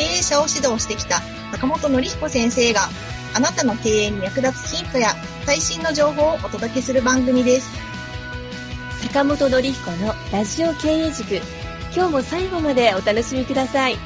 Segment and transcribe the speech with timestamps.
[0.00, 1.20] 経営者を指導してきた
[1.52, 2.88] 坂本典彦先生が
[3.34, 5.08] あなたの経営に役立つヒントや
[5.44, 7.70] 最新の情報をお届けする番組です。
[9.08, 11.34] 坂本典彦のラジオ経営塾。
[11.94, 13.96] 今日も最後までお楽しみください。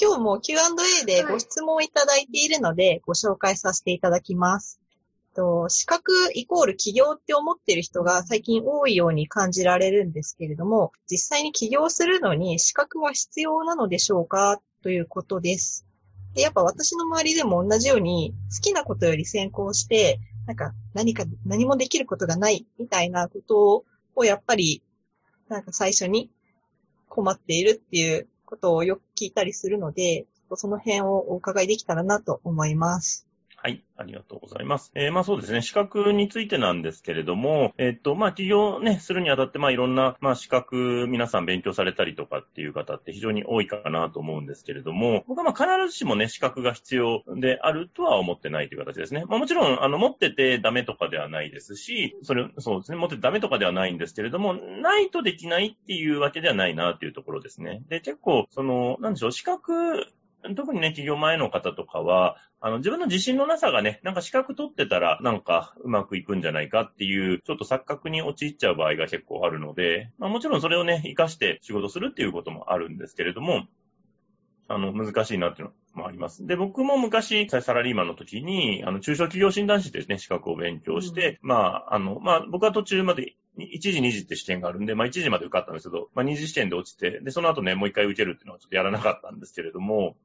[0.00, 4.79] 今日も Q&A でご質問をいただいているので、ご紹介させていただきます。
[5.40, 15.86] と資格イコール起業って思ってる人が最近多いように感じられるんですけれども、実際に起業するのに資格は必要なのでしょうかということです。
[16.34, 24.82] で、やっぱ私の周りでも同じように好きなことより先行して、なんか何か何もできることがないみたいなことをやっぱり
[25.48, 26.30] なんか最初に
[27.08, 33.26] 困っているっていうことをよく聞いたりするので、その辺をお伺いできたらなと思います。
[33.62, 34.90] はい、ありがとうございます。
[34.94, 49.26] えー、まあそうですね、資格についてなんですけれども、えっと、まあ起業ね、するにあたって、まあいろんな、まあ資格、皆さん勉強されたりとかっていう方って非常に多いかなと思うんですけれども、僕はまあ必ずしもね、資格が必要であるとは思ってないという形ですね。
[49.28, 57.82] まあもちろん、あの、持っててダメとかではないですし、それ、そうですね、持っててダメとかではないんですけれども、ないとできないっていうわけではないなっていうところですね。
[57.90, 60.06] で、結構、その、なんでしょう、資格
[60.56, 73.66] 特にね、企業前の方とかは、あの、自分の自信のなさがね、なんか資格取ってたら、なんかうまくいくんじゃないかっていう、ちょっと錯覚に陥っちゃう場合が結構あるので、まあもちろんそれをね、活かして仕事するっていうこともあるんですけれども、
[74.68, 76.46] あの、難しいなっていうのもあります。
[76.46, 90.16] で、僕も昔、サラリーマンの時に、あの、中小企業診断士ですね、資格を勉強して、うん、まあ、あの、まあ、僕は途中まで1時、2時って試験があるんで、まあ1時まで受かったんですけど、まあ2時試験で落ちて、で、その後ね、もう一回受けるっていうのはちょっとやらなかったんですけれども、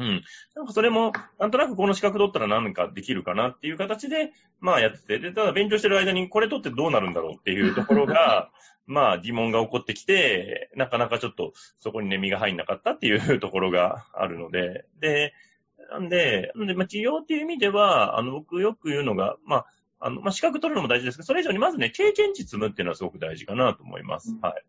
[0.00, 0.24] うん。
[0.56, 8.50] なんかそれも、なんとなくこの資格取ったら何かできるかなっていう形で、まあやってて、で、ただ勉強してる間にこれ取ってどうなるんだろうっていうところが、
[8.86, 15.34] まあ疑問が起こってきて、なかなかちょっとそこにね、身が入んなかったっていうところが あるので、で、
[15.90, 19.66] なんで、なんで、まあ治療っていう意味では、あの、僕よく言うのが、まあ、
[20.02, 24.34] あの、まあ、資格取るのも大事ですけど、それ以上にまずね、経験値積むっていうのはすごく大事かなと思います。
[24.40, 24.64] はい。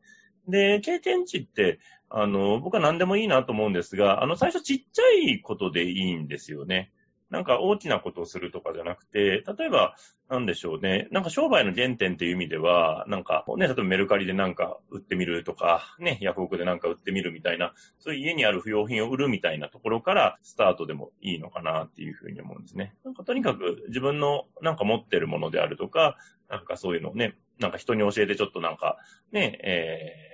[0.48, 1.80] で、経験値って、
[2.10, 6.92] あの、僕は何でもいいなと思うんですが、あの、最初ちっちゃいことでいいんですよね。
[7.32, 9.96] なんか大きなことをするとかじゃなくて、例えば、
[10.30, 11.08] なんでしょうね。
[11.12, 22.94] なんか商売の原点っていう意味では、なんかね、例えばメルカリでなんか売ってみるとか、ね、ヤフオクでなんか売ってみるみたいな、そういう家にある不要品を売るみたいなところからスタートでもいいのかなっていうふうに思うんですね。
[23.06, 26.18] なんかとにかく自分のなんか持ってるものであるとか、
[26.50, 28.98] なんかそういうのをね、なんか人に教えてちょっとなんか、
[29.32, 30.31] ね、えー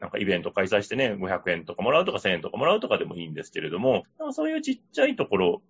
[0.00, 5.62] なんかイベント開催してね、500円とかもらうとか1000円とかもらうとかでもいいんですけれども、そういうちっちゃいところ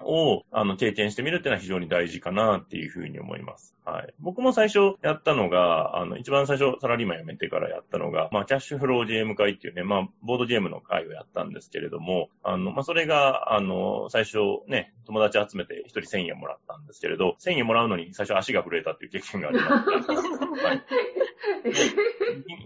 [0.00, 3.74] を、あの、経験してみるっていうのは非常に大事かなっていうふうに思います。
[3.84, 4.14] はい。
[4.20, 14.38] 僕も最初やったのが、あの、一番最初サラリーマン辞めてからやったのが、まあ、キャッシュフローゲーム会っていうね、まあ、ボードゲームの会をやったんですけれども、あの、まあ、それが、あの、最初
[14.68, 20.12] ね、友達集めて一人1000円もらったんですけれど、1000円もらうのに最初足が震えたっていう経験がありました。
[20.68, 20.82] はい。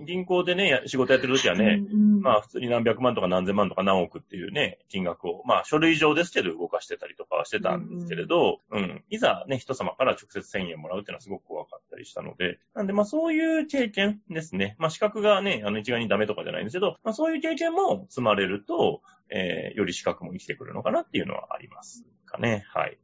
[0.04, 1.82] 銀行でね、仕事やってる時はね、
[2.22, 14.76] まあ普通に何百万とか何千万とか何億っていうね、金額を、まあ書類上ですけど動かしてたりとかはしてたんですけれど、うん、うん、いざね、人様から直接1000円もらうっていうのはすごく怖かったりしたので、なんでまあそういう経験ですね。
[14.78, 22.64] まあ資格がね、あの一概にダメとかじゃないんですけど、まあそういう経験も積まれると、えー、より資格も生きてくるのかなっていうのはありますかね。
[22.72, 22.98] はい。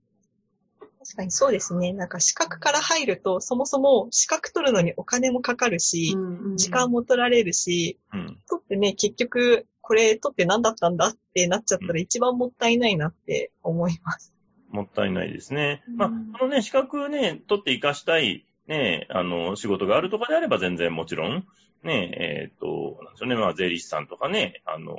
[1.04, 1.92] 確かにそうですね。
[1.92, 14.32] なんか資格から入ると、そもそも資格取るのにお金もかかるし、うんうん、時間も取られるし、うん、取ってね、結局、これ取って何だったんだってなっちゃったら一番もったいないなって思います。
[14.70, 15.82] もったいないですね。
[15.96, 16.08] まあ、
[16.38, 21.44] このね、資格ね、取って活かしたい、ね、あの、仕事があるとかであれば全然もちろん、
[21.82, 24.96] ね、えっ、ー、と、なんでしょうね、まあ、税理士さんとかね、あの、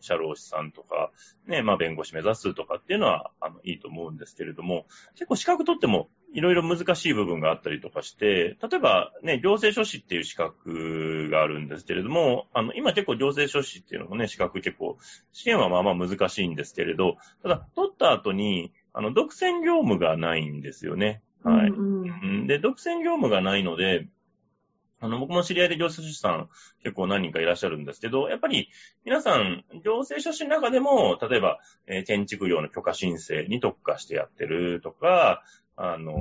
[0.00, 1.10] 社労士さんとか、
[1.46, 14.98] ね、まあ、弁護士目指すとかっていうのは、あの、いいと思うんですけれども、結構資格取っても、いろいろ難しい部分があったりとかして、例えばね、行政書士っていう資格があるんですけれども、あの、今結構行政書士っていうのもね、資格結構、
[15.32, 21.22] 試験はまあまあ難しいんですけれど、ただ、取った後に、あの、独占業務がないんですよね。
[21.42, 21.70] はい。
[21.70, 24.06] うんうん、で、独占業務がないので、
[25.00, 26.48] あの、僕も知り合いで行政書士さん
[26.82, 28.68] 結構何人かいらっしゃるんですけど、やっぱり
[29.04, 35.42] 皆さん、行政書士の中でも、例えば、えー、建築業の許可申請に特化してやってるとか、
[35.76, 36.12] あの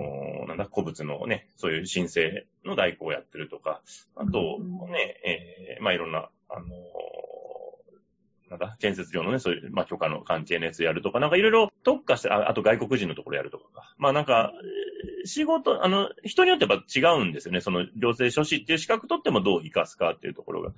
[0.45, 3.81] ー、なんだ、古物のね、そういう申請の代行をやってるとか、
[4.15, 7.28] あと、ね、えー、まあ、いろんな、あのー
[8.49, 13.63] なんだ、建設業のね、そういう、まあ、許可の関係のやつやるとか、なんかいろいろ特化して、ああと外国人のところやるとか
[13.97, 14.53] まあなんか、
[15.25, 17.61] 仕事、あの、人によってやっぱ違うんですよね。
[17.61, 20.71] その、行政書士っていう資格取ってもどう活かすかっていうところが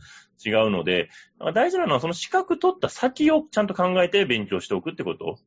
[0.45, 1.09] 違うので、
[1.53, 5.38] 大事なのはその資格取った先をちゃんと考えて勉強しておくってこと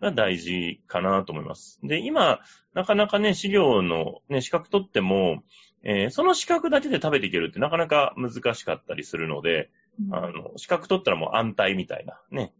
[0.00, 1.80] が大事かなと思います。
[1.82, 2.40] で、今、
[2.74, 5.42] なかなかね、資料のね、資格取っても、
[5.82, 9.70] えー、その資格だけで食べていけるってなかなか難しかったりするので、
[10.10, 12.52] あの、資格取ったらもう安泰みたいな、ね。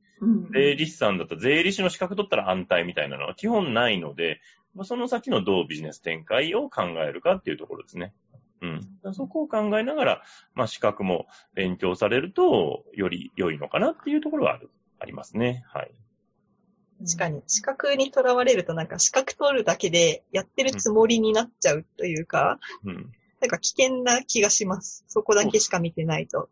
[0.53, 4.41] 税理士さんだったら税理士の資格取ったら安泰みたいなのは基本ないので、
[4.85, 8.15] その先のどうビジネス展開を考えるかっていうところですね。
[8.63, 9.15] うん。
[9.15, 10.23] そこを考えながら、
[10.55, 15.65] まあ資格も勉強されると、より良いのかなっていうところはある、ありますね。
[15.69, 15.95] はい。
[17.05, 23.13] 確かに、資格にとらわれるとなんか資格取るだけでやってるつもりになっちゃうというか、うん。
[23.41, 25.05] なんか危険な気がします。
[25.09, 26.49] そこだけしか見てないと。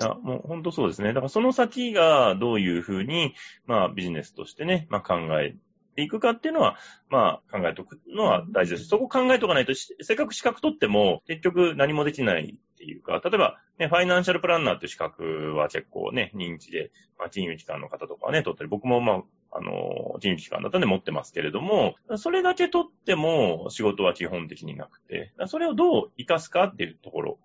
[0.00, 1.08] いや、もう本当そうですね。
[1.08, 3.34] だからその先がどういうふうに、
[3.66, 5.54] まあビジネスとしてね、まあ考え
[5.94, 6.76] ていくかっていうのは、
[7.10, 8.86] まあ考えておくのは大事です。
[8.86, 19.22] そこ考えておかないと、せっかく資格取っても結局何もできないっていうか、例えばね、ファイナンシャルプランナーっていう資格は結構ね、認知で、まあ金融機関の方とかはね、取ったり、僕もまあ、
[19.54, 27.38] あの、金融機関だったんで持ってますけれども、それだけ取っても仕事は基本的になくて、それをどう活かすかっていうところ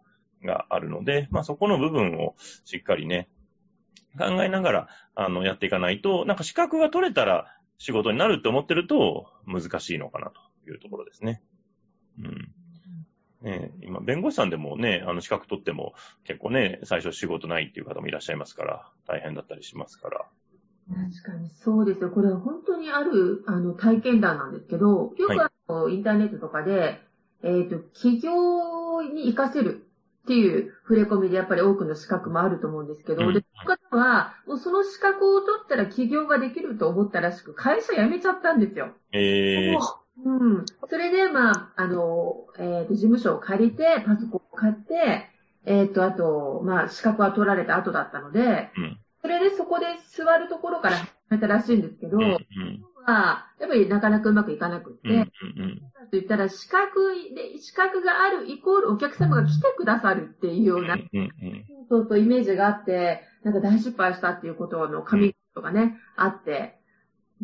[0.44, 2.36] があるので、まあそこの部分を
[2.66, 3.28] しっかりね、
[4.18, 11.42] 考えながら、あの、やっていかないと、なんか資格が取れたら仕事になるって思ってると難しいのかなというところですね。
[12.19, 12.51] うん。
[13.42, 15.94] ね、今、弁護士さんでもね、あの、資格取っても
[16.24, 20.25] 結構ね、最初仕事ないっていう方もいらっしゃいますから、大変だったりしますから。
[20.89, 22.10] 確かにそうですよ。
[22.10, 27.00] これは本当にある、あの、体験談なんですけど、よくあの、はい、インターネットとかで、
[27.44, 29.87] えっ、ー、と、企業に活かせる
[30.27, 38.89] っていう触れ込みでやっぱり多くの資格もあると思うんですけど、うん、で、その方は、もうその資格を取ったら起業ができると思ったらしく、会社辞めちゃったんですよ。
[39.13, 39.79] えー、
[40.25, 40.65] うん。
[40.89, 45.29] それで、まあ、あの、えっ、ー、と、事務所を借りて、パソコンを買って、
[45.65, 52.38] えっ、ー、と、あと、まあ、資格は取られた後だったので、うん、それでそこで座るところから始めたらしいんですけど、うんうん
[53.07, 65.86] は、やっぱりなかなかうまくいかなくって、うんうんうん、と言ったら資格で、資格があるイコールお客様が来てくださるっていうような、うんうんうん、そうそうイメージがあって、なんか大失敗したっていうことの紙とかね、う
[66.21, 66.77] ん、あって、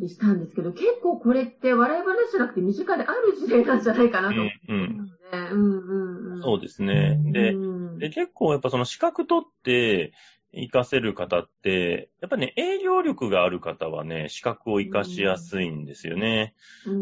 [0.07, 5.12] したんですけど、結構これって笑い話じゃなくて身近である事例なんじゃないかなと思うので、
[5.51, 7.19] うんうんうん、そうですね。
[7.25, 7.54] で、
[8.00, 10.13] で結構やっぱその資格取って、
[10.55, 16.53] 活かせる方って、やっぱね、営業力がある方はね、資格を活かしやすいんですよね。
[16.85, 16.94] うん。
[16.94, 17.00] う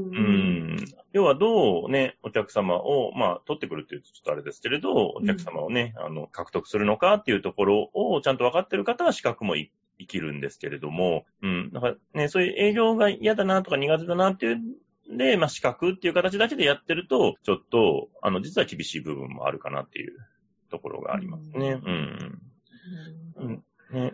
[0.75, 9.69] ん、要はどうね、お客様を、まあ、取ってくるっていうとちょっとあれですけれど、お客様をね、あの、獲得するのかっていうところをちゃんと分かってる方は資格も生
[10.07, 11.71] きるんですけれども、うん。
[11.73, 14.61] だからね、そういう営業が嫌だなとか苦手だなっていう
[15.09, 20.17] で、まあ、資格っていう形だけでやってると、ちょっと、あの、実は厳しい部分もあるかなっていう
[20.69, 21.81] ところがありますね。
[21.83, 21.91] うん。
[21.91, 22.41] うん
[23.41, 23.63] うん。
[23.91, 24.13] ね。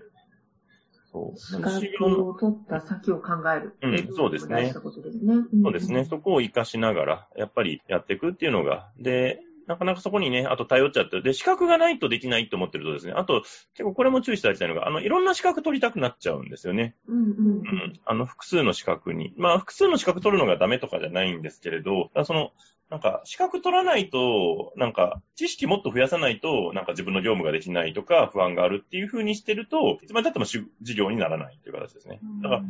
[1.12, 1.40] そう。
[1.40, 3.78] 資格を取った先を考える。
[3.82, 4.74] うん、そうですね。
[4.74, 6.06] そうですね。
[6.06, 13.42] そこを活かしながら、やっぱりやっていくっていうのが、で、なかなかそこにね、あと頼っちゃって、で、資格がないとできないと思ってるとですね、あと、
[13.74, 16.96] 結構これも注意していただきたいのが、あの、いろんな資格取りたくなっちゃうんですよね。
[17.08, 17.94] うんうん、うん。
[18.06, 19.34] あの、複数の資格に。
[19.38, 22.52] まあ、複数の資格取るのがダメとかじゃないんですけれど、その、
[22.90, 32.20] なんか、資格取らないと、なんか、知識もっと増やさないと、なんか自分の業務ができないとか、不安があるっていう風にしてると、いつまで経っても事業にならないという形ですね。
[32.42, 32.64] だから、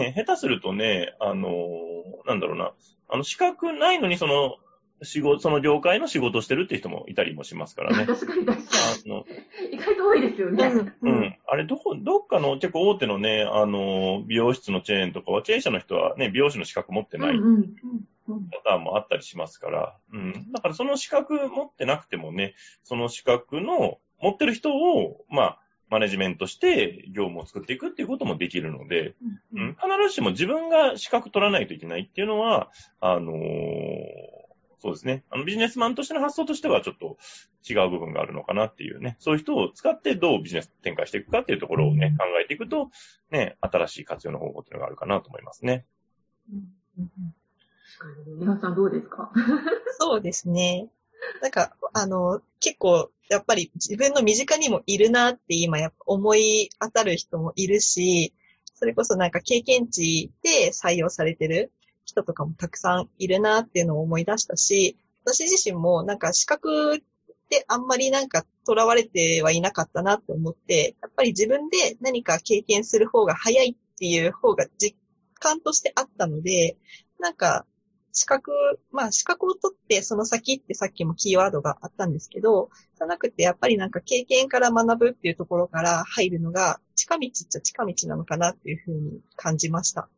[0.00, 1.52] ね、下手するとね、あの
[2.26, 2.72] なんだろうな、
[3.08, 4.56] あの、資格ないのにその、
[5.02, 8.06] 仕事、その業界の仕事をしてるっていう人もいたりもしますからね。
[8.06, 9.12] 確かに確かに。
[9.12, 9.24] あの、
[9.70, 10.92] 意外と多いですよね。
[11.02, 11.36] うん。
[11.46, 17.36] あれ、どこ、どっかの結構大手のね、あの、美容室のチェーンとかは、経営者の人はね、美容師の資格持ってない。
[17.36, 17.74] うんうん
[18.26, 20.50] パターンもあったりしますから、うん。
[20.50, 25.58] だからその資格持ってなくてもね、その資格の持ってる人を、まあ、
[25.90, 29.14] マネジメントして業務を作っていくっていうこともできるので、
[29.52, 32.70] うん、うん、必ずしも自分が資格取らないといけないっていうのは、
[33.00, 33.36] あのー、
[34.84, 35.24] そうですね。
[35.30, 37.16] あの、ビジネスマンとしての発想としてはちょっと
[37.66, 39.16] 違う部分があるのかなっていうね。
[39.18, 42.90] そういう人を使ってどうビジネス展開していくかっていうところをね、考えていくと、
[43.30, 45.86] ね、新しい活用の方法っていうのがあるかなと思いますね。
[46.52, 46.64] うん
[47.98, 48.34] 確かに。
[48.36, 49.32] 皆さんどうですか？
[49.98, 50.88] そうですね。
[51.40, 58.34] なんか、あの、結構、やっぱり自分の身近にもいるなって今やっぱ思い当たる人もいるし、
[58.74, 61.72] それこそなんか経験値で採用されてる
[62.04, 67.00] 人とかもたくさんいるなっていうのを思い出したし、私自身もなんか資格っ
[67.48, 74.96] てあんまりなんか囚われてはいなかったなって思って、やっぱり自分で何か経験する方が早いっていう方が実
[75.34, 76.76] 感としてあったので、
[77.18, 77.64] なんか
[78.12, 78.52] 資格、
[78.92, 90.08] まあ資格を取ってその先ってさっきもキーワードがあったんですけど、じゃなくてやっぱりなんか経験から学ぶっていうところから入るのが近道っちゃ近道なのかなっていうふうに感じました。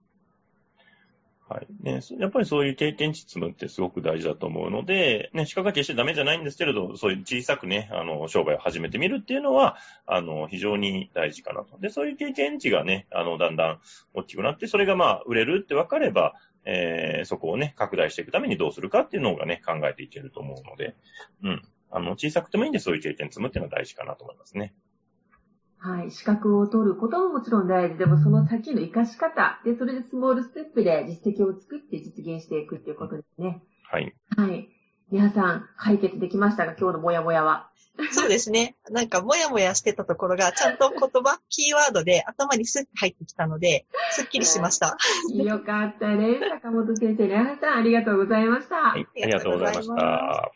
[1.49, 2.01] はいね。
[2.19, 9.77] やっぱりそういう経験値積むってすごく大事だと思うので、ね、資格は決してダメじゃないんですけれど、そういう小さくね、あの、商売を始めてみるっていうのは、
[10.07, 11.79] あの、非常に大事かなと。
[11.79, 13.81] で、そういう経験値がね、あの、だんだん
[14.13, 16.35] 大きくなって、それがまあ、売れるって分かれば、
[16.65, 20.97] えー、そこをね、拡大していくためにどうするかっていうのがね、考えていけると思うので、
[21.45, 21.63] うん。
[21.93, 24.75] あの、小さくてもいいんで、そういう経験積むっていうのは大事かなと思いますね。
[25.79, 26.11] はい。
[26.11, 29.61] 資格を取ることももちろん大事でも、その先の活かし方。
[29.65, 33.63] で、それでスモールステップで実績を作って実現していくっていうことですね。
[33.91, 34.15] はい。
[34.37, 34.69] はい。
[35.11, 37.71] 皆さん、解決できましたが、今日のもやもやは。
[38.11, 38.77] そうですね。
[38.91, 44.97] なんか、もやもやしてたところが、ちゃんと言葉、キーワードで頭にスッと入ってきたので、すっきりしました。
[45.33, 46.41] よかったね。
[46.61, 48.77] 坂本先生、皆さん、ありがとうございました。
[48.77, 50.56] はい、ありがとうございました。